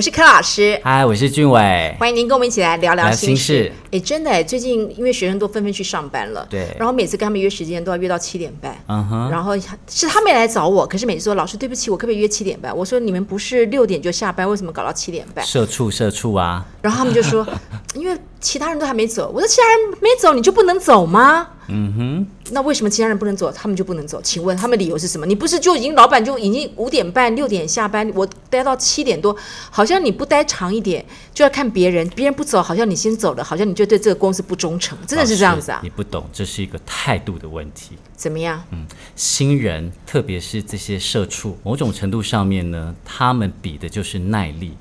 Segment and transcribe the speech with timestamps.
[0.00, 3.70] 我是柯老师，嗨，我是俊伟，欢迎您跟我们一起来聊聊心事。
[3.90, 9.52] 哎，真的，最近因为学生都纷纷去上班了，对，然后每次跟他们约时间都要约到七点半，嗯哼，然后
[9.86, 12.74] 是他们来找我，可是每次说老师对不起，我可不可以约七点半？
[12.74, 15.44] 我说你们不是六点就下班，为什么搞到七点半？
[15.44, 16.64] 社畜，社畜啊！
[16.80, 17.46] 然后他们就说，
[17.94, 21.46] 因为其他人都还没走，我说其他人没走，你就不能走吗？
[21.72, 24.20] 嗯哼，那为什么其他人不能走，他们就不能走？
[24.22, 25.24] 请问他们理由是什么？
[25.24, 29.36] 你不是就已经老板就已经五点半六点下班，我待到七点多，
[29.70, 35.78] 好像你不待长一点就要看别人，别人不走，好像你先走了，好像你就对这个公司不忠诚，真的是这样子啊？
[35.84, 37.96] 你不懂，这是一个态度的问题。
[38.16, 38.60] 怎么样？
[38.72, 44.72] 嗯，新人，特别是这些社畜，某种程度上面呢，他们比的就是耐力，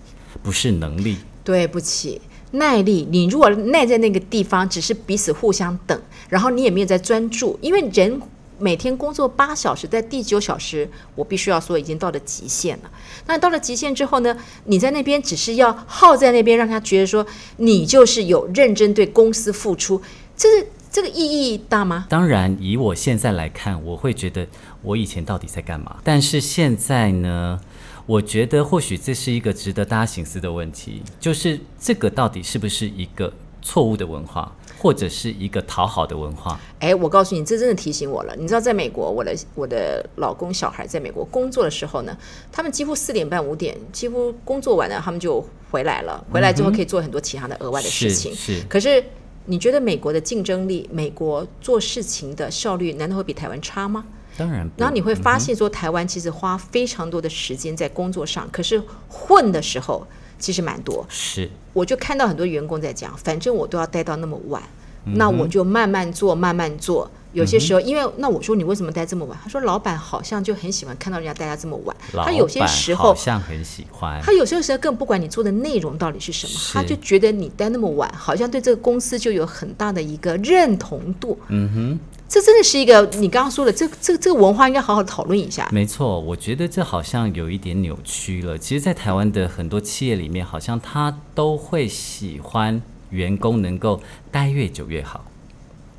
[0.42, 1.18] 不是能力。
[1.44, 2.20] 对不起。
[2.52, 8.20] 耐力，你如果耐在那个地方，只是彼此互相等，然后你也没有在专注，因为人
[8.58, 12.90] 每天工作八小时，在第九小时，我必须要说已经到了极限了。
[13.28, 17.26] 那到了极限之后呢，你在那边只是要耗在那边，让他觉得说
[17.58, 20.02] 你就是有认真对公司付出，
[20.36, 22.08] 这是这个意义大吗？
[22.10, 24.48] 当然，以我现在来看，我会觉得
[24.82, 25.98] 我以前到底在干嘛？
[26.04, 27.62] 但是现在呢？
[28.10, 36.60] 我觉得或许这是一个值得大家醒思的问题，就是这个到底是不是一个错误的文化，或者是一个讨好的文化？
[36.80, 38.36] 哎，我告诉你，这真的提醒我了。
[38.36, 42.18] 你知道，在美国，我的我的老公小孩在美国工作的时候呢，
[42.52, 46.26] 他们几乎四点半五点几乎工作完了，他们就回来了。
[46.32, 48.34] 回来之后可以做很多其他的额外的事情。
[48.34, 48.64] 嗯、是，是。
[48.68, 49.04] 可是
[49.46, 54.04] 你觉得美国的竞争力，美国做事情的效率，难道会比台湾差吗？
[54.40, 61.06] 当然，然后你会发现说，台湾其实花非常多的时间在工作上，可是混的时候其实蛮多。
[61.10, 64.64] 是，我就看到很多员工在讲，反正我都要待到那么晚，
[65.04, 67.12] 那我就慢慢做，慢慢做。
[67.34, 69.38] 有些时候，因为那我说你为什么待这么晚？
[69.44, 71.96] 他说老板好像就很喜欢看到人家待到这么晚。
[72.14, 74.20] 他有些时候好像很喜欢。
[74.24, 81.38] 他有些时候更不管你做的内容到底是什么，他就觉得你待那么晚，好像对这个公司就有很大的一个认同度。
[81.50, 82.00] 嗯哼。
[82.30, 85.68] 这真的是一个你刚刚说的，这这这个文化应该好好讨论一下。
[85.74, 88.56] 没错，我觉得这好像有一点扭曲了。
[88.56, 92.80] 其实，在台湾的很多企业里面，好像他都会喜欢
[93.10, 94.00] 员工能够
[94.32, 95.26] 待越久越好。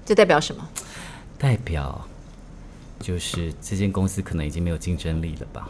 [0.07, 0.69] 这代表什么？
[1.37, 2.07] 代表
[3.01, 5.69] 就是这间公司可能已经没有竞争力了吧？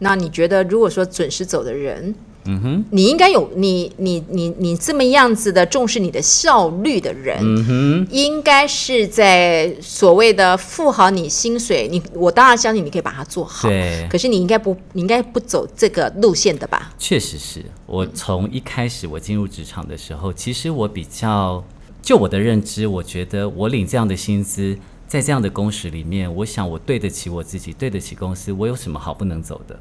[0.00, 2.14] 那你觉得，如果说准时走的人？
[2.46, 14.06] 嗯哼，你应该有你你你你这么样子的重视你的效率的人，嗯哼，应该是在所谓的付好你薪水，你我当然相信你可以把它做好，对。
[14.10, 16.92] 可是你应该不，你应该不走这个路线的吧？
[16.98, 21.64] 确实是我从一开始我进入职场的时候，其实我比较
[22.02, 24.76] 就我的认知，我觉得我领这样的薪资，
[25.08, 29.78] 在这样的工时里面，我想我对得起我自己，对得起公司，我有什么好不能走的？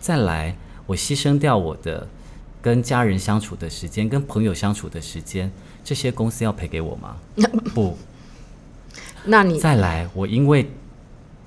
[0.00, 0.56] 再来。
[0.86, 2.06] 我牺牲掉我的
[2.60, 5.50] 跟家人相处的时间，跟朋友相处的时间，
[5.84, 7.16] 这些公司要赔给我吗？
[7.74, 7.96] 不。
[9.24, 10.68] 那你再来，我因为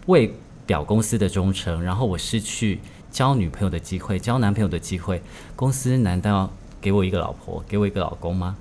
[0.05, 0.33] 为
[0.65, 2.79] 表公司的忠诚，然后我失去
[3.11, 5.21] 交女朋友的机会，交男朋友的机会，
[5.55, 8.55] 公司难道要给我一个老婆，给我一个老公吗？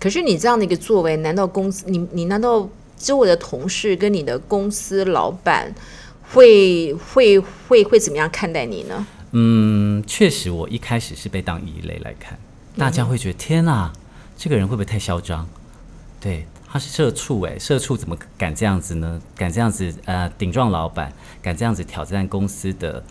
[0.00, 5.74] 可是你这样的一个作为，难道公司你你难道周围的同事跟你的公司老板
[6.32, 9.06] 会会会会怎么样看待你呢？
[9.36, 12.38] 嗯，确实，我一开始是被当异类来看，
[12.78, 13.92] 大家会觉得、嗯、天哪，
[14.38, 15.44] 这个人会不会太嚣张？
[16.20, 19.20] 对，他是社畜哎，社畜怎么敢这样子呢？
[19.36, 21.12] 敢这样子呃顶撞老板，
[21.42, 23.02] 敢这样子挑战公司的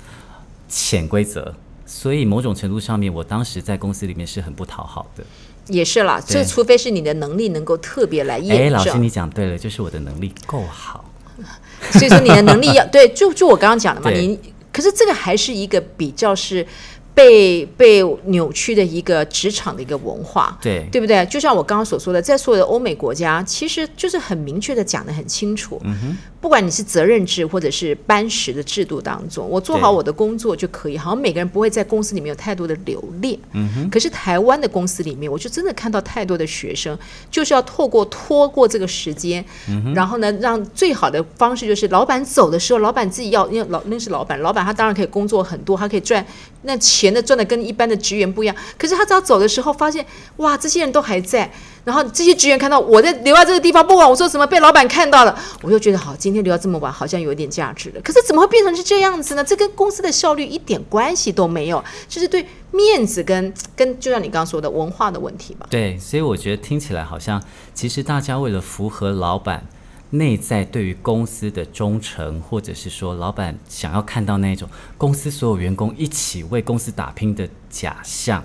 [0.69, 1.53] 潜规则？
[1.85, 5.23] 所以某种程度上面，我当时在公司里面是很不讨好的。
[5.67, 8.67] 也是啦，这除非是你的能力能够特别来验证。
[8.67, 11.03] 哎，老师你讲对了，就是我的能力够好。
[11.91, 14.39] 所以说你的能力要对，就就我刚刚讲的嘛，你。
[14.73, 16.66] 可是这个还是一个比较是
[17.13, 21.25] 被被扭曲的一个职场的一个文化，对对不对？
[21.28, 25.79] 就像我刚刚所说的，在所有的欧美国家，其实就是很明确的讲的很清楚。
[25.83, 26.17] 嗯哼。
[26.44, 30.98] 不管你是责任制或者是班时的制度当中，我做好我的工作就可以。
[30.98, 33.40] 好像每个人不会在公司里面有太多的留恋。
[33.54, 33.90] 嗯哼。
[33.90, 37.00] 可是台湾的公司里面，我就真的看到太多的学生，
[37.31, 46.25] 就是要透过拖过这个时间，嗯，然后呢，让最好的方式就是老板走的时候，老板自己要，因为老那是老板，老板他当然可以工作很多，他可以赚
[46.63, 48.54] 那钱的赚的跟一般的职员不一样。
[48.78, 50.06] 可是他只要走的时候，发现
[50.36, 51.50] 哇，这些人都还在。
[51.83, 58.01] 然后这些职员看到我在留在这个地方，不管我说什么被老板看到了，我就觉得好，今天留到这么晚，好像有一点价值了。
[58.01, 59.44] 可是怎么会变成是这样子呢？
[59.44, 65.68] 这跟公司的效率一点关系都没有，就是对面子跟跟就像你刚刚说的文化的问题吧。
[65.69, 67.41] 对，所以我觉得听起来好像，
[67.74, 69.68] 其实大家为了符合老板
[70.12, 78.41] 内在对于公司的忠诚，或者是说老板想要看到那种公司所有员工一起为公司打拼的假象。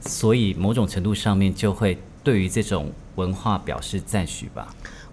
[0.00, 4.68] 所以某种程度上面就会对于这种文化表示赞许吧。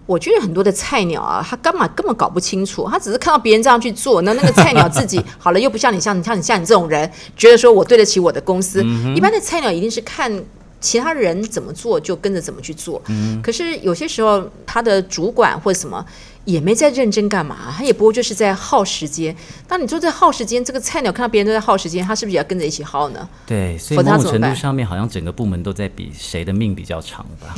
[0.06, 8.82] 我觉得很多的菜鸟啊，他干嘛根本搞不清楚，他只是看到别人这样去做，那那个菜鸟自己 好了，又不像你像你像你像你这种人，觉得说我对得起我的公司。
[8.84, 10.32] 嗯、一般的菜鸟一定是看
[10.80, 13.02] 其他人怎么做就跟着怎么去做。
[13.08, 16.04] 嗯、可是有些时候他的主管或什么。
[16.46, 19.36] 也没在认真干嘛，他也不过就是在耗时间。
[19.68, 23.28] 当你说在耗时间，这个菜鸟看到别人都在耗时间，他是不是也要跟着一起耗呢？
[23.44, 27.52] 对，所以某种程度上面，好像整个部门都在比谁的命比较长吧，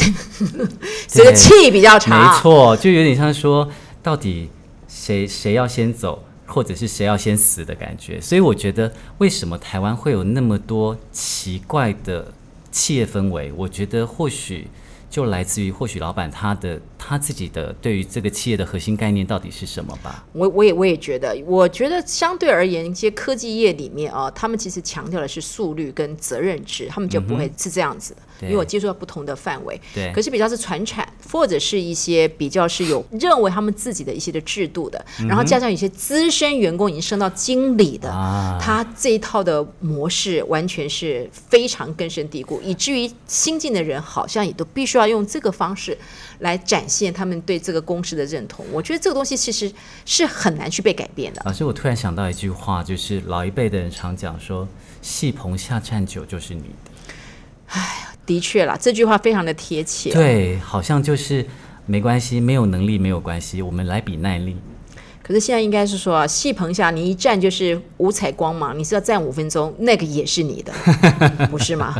[1.06, 2.18] 谁的气比较长。
[2.18, 3.68] 没错，就有点像说，
[4.02, 4.48] 到底
[4.88, 8.18] 谁谁要先走，或者是谁要先死的感觉。
[8.20, 12.32] 所以我觉得，为什么台湾会有那么多奇怪的
[12.72, 13.52] 企业氛围？
[13.54, 14.66] 我觉得或许。
[15.10, 20.24] 就来自于或许老板他的他自己的对于这个企业的核心概念到底是什么吧？
[20.32, 28.20] 我我也我也觉得，我觉得相对而言，一些科技业里面啊，他们其实强调的是速率跟责任制，他们就不会是这样子的。
[28.40, 44.97] 嗯、因为我接触到不同的范围，对，可是比较是传产或者是一些比较是有认为他们自己的一些的制度的，嗯、然后加上有些资深员工已经升到经理的，啊、他这一套的模式完全是非常根深蒂固，以至于新进的人好像也都必须。
[44.98, 45.96] 要用这个方式
[46.40, 49.72] 来展现他们对这个公司的认同，我觉得这个东西其实
[50.04, 51.42] 是很难去被改变的。
[51.44, 54.68] 老师，我突然想到一句话，就是老一辈的人常讲说
[55.00, 56.90] ：“戏棚下站久就是你的。”
[57.68, 60.12] 哎，的确啦，这句话非常的贴切。
[60.12, 61.44] 对，好像就是
[61.86, 64.56] 没关系，没有能力没有关系，我们来比耐力。
[65.28, 70.72] 可是现在应该是说啊，戏棚下你一站就是五彩光芒，你是要站五分钟，那个也是你的，
[71.50, 71.94] 不是吗？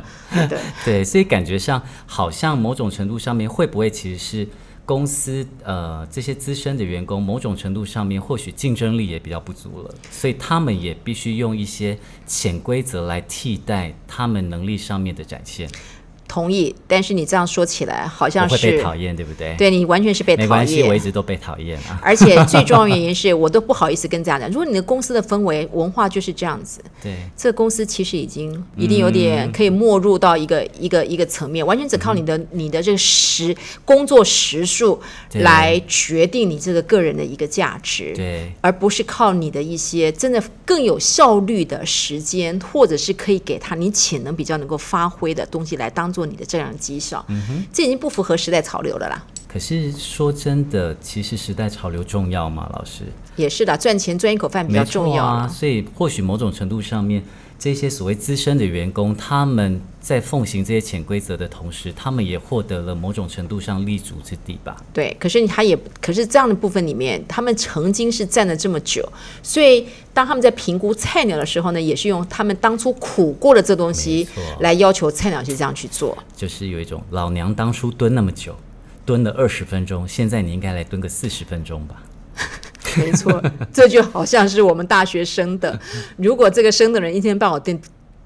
[0.48, 4.48] 对 对，所以感觉上好像某种程度上面会不会其实是
[4.86, 15.68] 公司呃这些资深的员工某种程度上面或许竞争力也比较不足了，所以他们也必须用一些潜规则来替代他们能力上面的展现。
[16.28, 19.56] 同意，但是你这样说起来，好像是会被讨厌，对不对？
[19.56, 20.48] 对，你完全是被讨厌。
[20.48, 21.98] 没关系，我一直都被讨厌啊。
[22.02, 24.46] 而且最重要的原因是我都不好意思跟这样讲。
[24.50, 35.00] 如果你的公司的氛围文化就是这样子，对，这个公司其实已经一定有点可以没入到一个、嗯、一个一个层面，完全只靠你的、嗯、你的这个时工作时数
[35.32, 46.17] 来决定你这个个人的一个价值，对，而不是靠你的一些真的更有效率的时间，或者是可以给他你潜能比较能够发挥的东西来当做。
[46.18, 49.24] 做你的这样绩效，嗯哼，这已经不符合时代潮流了啦。
[49.46, 52.68] 可是说真的，其实时代潮流重要吗？
[52.72, 53.04] 老师
[53.36, 55.46] 也是的，赚钱赚一口饭比较重要啊。
[55.46, 57.22] 所以或许某种程度上面，
[57.58, 64.76] 这些所谓资深的员工，他们在奉行这些潜规则的同时，他们也获得了某种程度上立足之地吧。
[64.92, 69.06] 对，可是他也，可是这样的部分里面，他们曾经是站了这么久，
[69.42, 69.86] 所以。
[70.14, 74.26] 当他们在评估菜鸟的时候呢，也是用他们当初苦过的这东西
[74.58, 76.18] 来要求菜鸟去这样去做。
[76.36, 78.52] 就是有一种老娘当初蹲那么久，
[79.06, 82.02] 蹲了二十分钟，现在你应该来蹲个四十分钟吧？
[82.98, 83.42] 没错，
[83.72, 85.78] 这就好像是我们大学生的，
[86.18, 87.62] 如果这个生的人一天到晚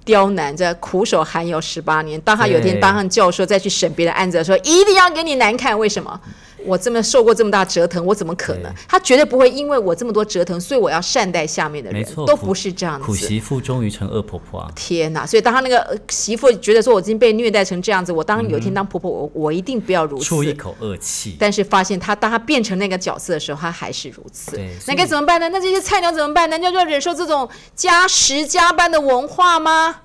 [0.05, 6.21] 刁难着，苦守寒窑十八年，当他有一天当上教授再去审别的案子的时候，一定要给你难看，为什么？
[6.65, 8.73] 我这么受过这么大折腾，我怎么可能？
[8.89, 13.05] 他绝对不会因为我这么多折腾，所以我要善待下面的人，都不是这样子。
[13.05, 14.71] 苦媳妇终于成恶婆婆啊！
[14.75, 15.27] 天哪！
[15.27, 20.25] 所以当他那个媳妇觉得说，我已经被虐待成这样子，我当有一天当婆婆，我我一定不要如此。
[20.25, 21.37] 出一口恶气。
[21.39, 24.59] 但是发现他当他变成那个角色的时候，他还是如此。
[24.87, 25.49] 那该怎么办呢？
[25.49, 26.49] 那这些菜鸟怎么办？
[26.49, 29.97] 难道就要忍受这种加时加班的文化吗？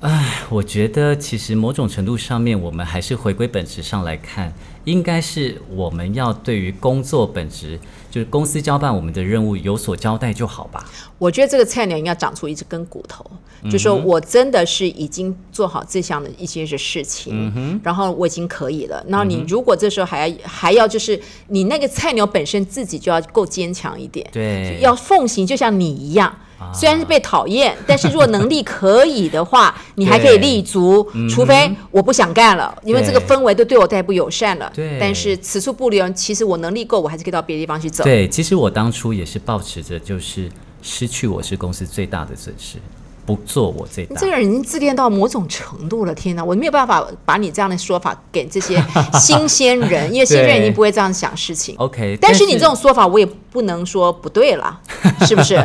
[0.00, 4.52] 唉，我觉得其实某种程度上面，我们还是回归本质上来看，
[4.84, 7.78] 应该是我们要对于工作本质，
[8.10, 10.84] 就是公司交办我们的任务有所交代就好吧。
[11.18, 13.24] 我觉得这个菜鸟应该长出一根骨头，
[13.70, 19.04] 就说我真的是已经做好这项的一些事情，嗯、然后我已经可以了。
[19.08, 26.34] 然后你如果这时候还要、嗯、还要就是你那个菜鸟本身自己就要够坚强一点，对，要奉行，就像你一样。
[26.74, 31.06] 虽然是被讨厌， 但是如果能力可以的话， 你还可以立足。
[31.28, 34.70] 除非我不想干了，因为这个氛围都对我太不友善了。
[34.74, 38.04] 对，但是此处不留，其实我能力够，我还是可以到别的地方去走。
[38.04, 40.48] 对，其实我当初也是保持着，就是
[40.82, 42.78] 失去我是公司最大的损失，
[43.24, 44.14] 不做我最大。
[44.14, 46.44] 你这个人已经自恋到某种程度了，天哪！
[46.44, 48.82] 我没有办法把你这样的说法给这些
[49.14, 51.74] 新鲜人， 因为新鲜人已经不会这样想事情。
[51.78, 54.80] OK，但是你这种说法，我也不能说不对了，
[55.26, 55.56] 是不是？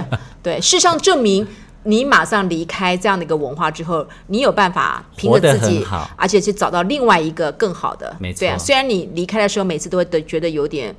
[0.43, 1.47] 对，事实上证明，
[1.83, 5.85] 你马上离开这样的一个文化之后，你有办法凭着自己，
[6.17, 8.15] 而且去找到另外一个更好的。
[8.19, 8.39] 没错。
[8.41, 10.93] 对啊，虽然你离开的时候，每次都会觉得有点，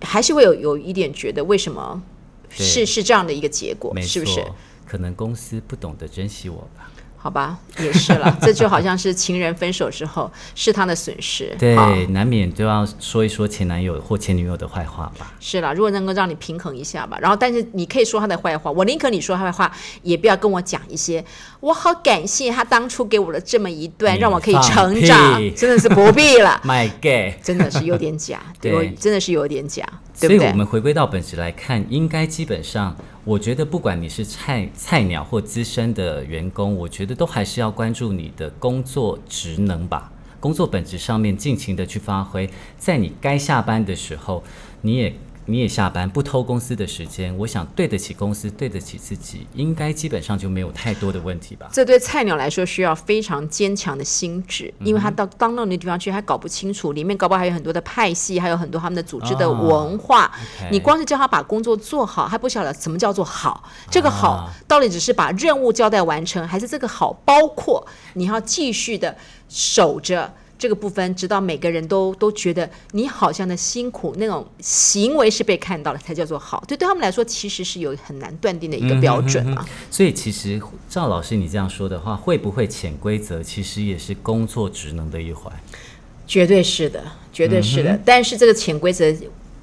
[0.00, 2.00] 还是会有有一点觉得为什么
[2.50, 4.44] 是是这样的一个结果，是不是？
[4.86, 6.90] 可能公司不懂得珍惜我吧。
[7.20, 11.92] 好吧，也是了， 这就好像是情人分手之后是他的损失，对，好。
[12.10, 15.34] 难免都要说一说前男友或前女友的坏话吧。
[15.40, 21.22] 是了，如果能够让你平衡一下吧，然后但是你可以说他的坏话，我宁可你说他的坏话，也不要跟我讲一些
[21.60, 26.60] 我好感谢他当初给我的这么一段，让我可以成长， 真的是不必了。
[26.64, 29.84] My God，真的是有点假，对，真的是有点假，
[30.20, 30.38] 对对？
[30.38, 32.96] 所以我们回归到本质来看，应该基本上。
[33.24, 40.10] 我觉得不管你是菜菜鸟或资深的员工，我觉得都还是要关注你的工作职能吧，
[40.40, 42.48] 工作本质上面尽情的去发挥，
[42.78, 44.42] 在你该下班的时候，
[44.82, 45.14] 你也。
[45.50, 51.70] 你也下班不偷公司的时间，我想对得起公司，对得起自己，应该基本上就没有太多的问题吧。
[51.72, 60.26] 这对菜鸟来说需要非常坚强的心智，因为他到当到那地方去，还搞不清楚里面搞不好还有很多的派系，还有很多他们的组织的文化。
[60.26, 63.64] 哦 okay、你光是叫他把工作做好，还不晓得什么叫做好。
[63.90, 69.16] 这个好到底只是把任务交代完成，还是这个好包括你要继续的
[69.48, 70.30] 守着？
[70.58, 76.64] 这个部分，直到每个人都都觉得你好像的辛苦那种行为是被看到了，才叫做好。
[76.66, 79.68] 对，对他们来说，其实是有很难断定的一个标准嘛、啊。
[79.90, 85.52] 所以，其实赵老师你这样说的话，会不会潜规则其实也是工作职能的一环？
[86.26, 87.92] 绝对是的，绝对是的。
[87.92, 89.14] 嗯、但是这个潜规则，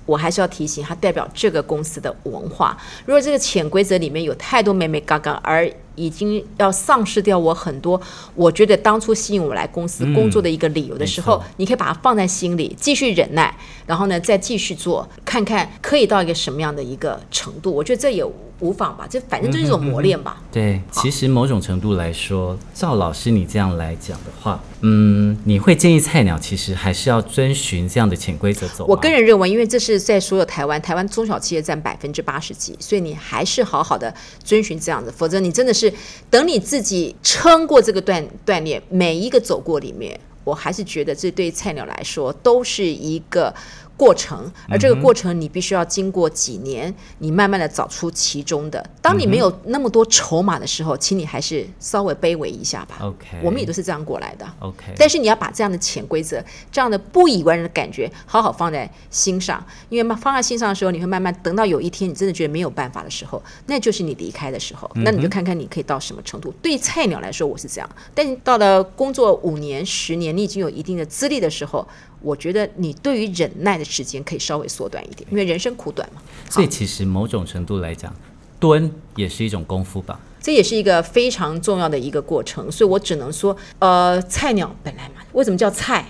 [0.06, 2.78] 我还是要提醒，它代表这个公司的文化。
[3.06, 8.00] 如果这个潜规则里面有太多美美嘎嘎，而已经要丧失掉我很多，
[8.36, 17.72] 我觉得当初吸引我来公司工作的一个理由的时候，你可以把它放在心里，继续忍耐，然后呢，再继续做，看看可以到一个什么样的一个程度。
[17.72, 18.26] 我觉得这也
[18.60, 20.38] 无妨吧，这反正就是一种磨练吧。
[20.40, 28.86] 嗯、对，其实某种程度来说，赵老师你这样来讲的话，嗯，你会建议菜鸟其实还是要遵循这样的潜规则走。
[28.86, 35.92] 我个人认为，因为这是在所有台湾，台湾中小企业占百分之八十几，所以你还是好好的遵循这样子，否则你真的是。
[36.30, 43.54] 等你自己撑过这个锻锻炼，每一个走过里面，我还是觉得这对菜鸟来说都是一个。
[43.98, 48.86] 过程，而这个过程你必须要经过几年，你慢慢的找出其中的。
[49.02, 52.98] 当你没有那么多筹码的时候，请你还是稍微卑微一下吧。
[53.02, 54.46] OK，我们也都是这样过来的。
[54.60, 59.66] OK，但是你要把这样的潜规则、这样的不以为然的感觉，好好放在心上。
[59.90, 64.90] 因为放在心上的时候，你会慢慢等到有一天你真的觉得没有办法的时候，那就是你离开的时候。
[64.96, 66.54] 那你就看看你可以到什么程度。
[66.62, 67.90] 对菜鸟来说，我是这样。
[68.14, 71.88] 但是到了工作五年、十年，你已经有一定的资历的时候。
[72.22, 76.22] 我觉得你对于忍耐的时间可以稍微缩短一点，因为人生苦短嘛。
[76.50, 78.14] 所以其实某种程度来讲，
[78.60, 80.20] 蹲也是一种功夫吧。
[80.42, 82.72] 这也是一个非常重要的一个过程。
[82.72, 86.06] 所以我只能说，呃，菜鸟本来嘛，为什么叫菜？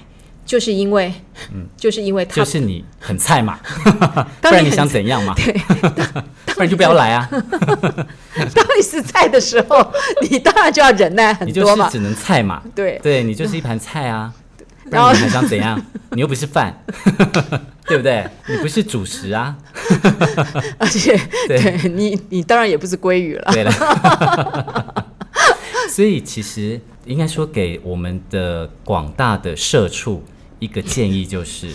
[0.45, 1.11] 就是因为，
[1.51, 3.59] 嗯，就是因为他就是你很菜嘛，
[4.39, 5.33] 不然你想怎样嘛？
[5.35, 5.51] 对，
[6.53, 7.27] 不然就不要来啊。
[7.31, 9.91] 当你 是菜的时候，
[10.29, 11.85] 你当然就要忍耐很多嘛。
[11.87, 12.61] 你就是只能菜嘛。
[12.75, 14.31] 对，对你就是一盘菜啊。
[14.95, 15.81] 然后你还想怎样？
[16.11, 16.81] 你又不是饭，
[17.87, 18.25] 对不对？
[18.47, 19.57] 你不是主食啊。
[20.79, 23.51] 而且，对，对你，你当然也不是鲑鱼了。
[23.51, 23.71] 对了。
[25.89, 30.23] 所以，其实应该说，给我们的广大的社畜
[30.59, 31.69] 一个建议，就是：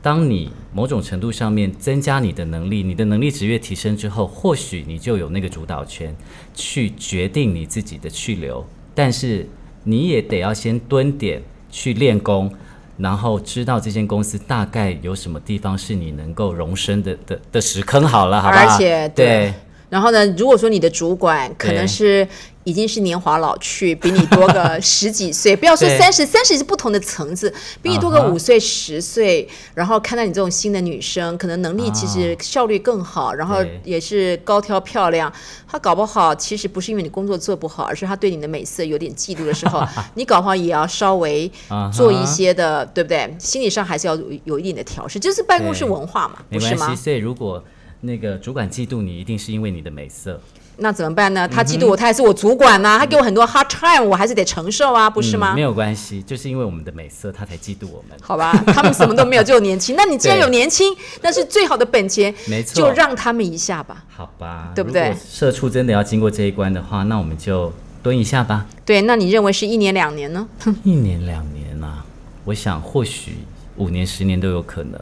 [0.00, 6.16] 当你某种程度上面增加你的能力，你的能力值越提升之后，或许你就有那个主导权
[6.54, 8.64] 去决定你自己的去留。
[8.94, 9.48] 但是，
[9.82, 11.42] 你也得要先蹲点。
[11.76, 12.50] 去练功，
[12.96, 18.56] 然后知道这间公司大概有什么地方是你能够容身的的的石坑，好了，好吧？
[18.56, 19.54] 而且对，对，
[19.96, 22.28] 然后呢，如果说你的主管可能是。
[22.66, 27.48] 已经是年华老去，比你多个 十几岁，不要说三十，三十是不同的层次，
[27.80, 35.32] 比你多个五岁、十岁，然后看到你这种新的女生，可能能力其实效率更好，然后也是高挑漂亮，
[35.68, 39.80] 他搞不好其实不是因为你工作做不好，而是他对你的美色有点嫉妒的时候，
[40.14, 41.48] 你搞不好也要稍微
[41.92, 43.32] 做一些的，对不对？
[43.38, 46.92] 心理上还是要有有一定的调试，这是办公室文化嘛，不是吗？
[46.96, 47.62] 所以如果
[48.00, 50.40] 那个主管嫉妒你，一定是因为你的美色。
[50.78, 51.48] 那怎么办呢？
[51.48, 55.54] 他嫉妒我，他还是我主管呐、啊，他给我很多 hard time，我还是得承受啊，不是吗？
[55.54, 58.18] 嗯、没有关系，就是因为我们的美色，他才嫉妒我们。
[58.20, 59.96] 好吧，他们什么都没有，就有年轻。
[59.96, 64.04] 那你既然有年轻， 那是最好的本钱，没错，就让他们一下吧。
[64.08, 65.16] 好吧，对不对？
[65.26, 67.72] 社畜真的要经过这一关的话，那我们就
[68.02, 68.66] 蹲一下吧。
[68.84, 70.46] 对，那你认为是一年两年呢？
[70.84, 72.04] 一年两年啊，
[72.44, 73.38] 我想或许
[73.76, 75.00] 五年、十年都有可能。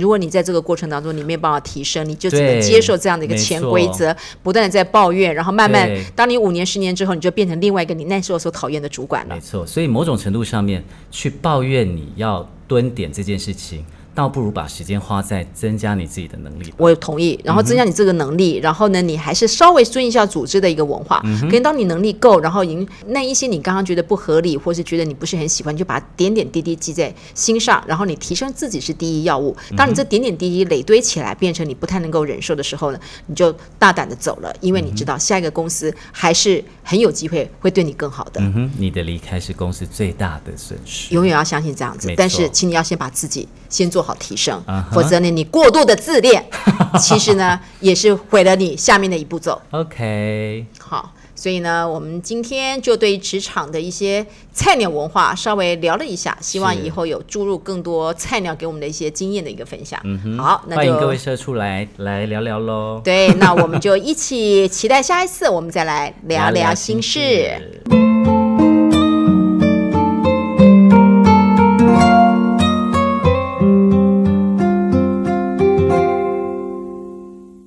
[0.00, 9.34] 如果你在这个过程当中你没有办法提升，你就只能接受这样的一个潜规则，不断的在抱怨，然后慢慢，当你五年、十年之后，你就变成另外一个你那时候所讨厌的主管了。
[9.34, 16.72] 没错，所以某种程度上面去抱怨你要蹲点这件事情，倒不如把时间花在增加你自己的能力。
[16.76, 21.20] 我同意，然后增加你这个能力，嗯、然后呢，你还是稍微顺应一下组织的一个文化。
[21.24, 29.56] 嗯，可能当你能力够，然后赢那一些你刚刚觉得不合理，或是觉得你不是很喜欢，你就把点点滴滴记在心上，然后你提升自己是第一要务。
[29.76, 38.40] 当你这点点滴滴累堆起来，变成你不太能够忍受的时候呢，你就大胆的走了，因为你知道下一个公司还是很有机会会对你更好的。
[38.40, 41.14] 嗯哼，你的离开是公司最大的损失。
[41.14, 46.44] 永远要相信这样子，但是请你要先把自己先做好提升，嗯、否则呢，你过度的自恋，
[47.00, 49.58] 其实呢也是毁了你下面的一步骤。
[49.70, 51.12] OK，好。
[51.36, 59.98] 所以呢，我们今天就对职场的一些菜鸟文化稍微聊了一下，希望以后有注入更多菜鸟给我们的一些经验的一个分享。
[60.04, 63.00] 嗯，好，那就欢迎各位社畜来来聊聊喽。
[63.02, 67.18] 对，那我们就一起期待下一次，我们再来聊聊心事。
[67.48, 68.19] 聊聊心事。